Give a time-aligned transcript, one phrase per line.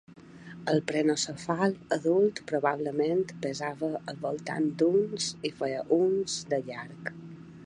[0.71, 7.19] El "Prenocephale" adult probablement pesava al voltant d'uns(...) i feia uns(...) de llarg.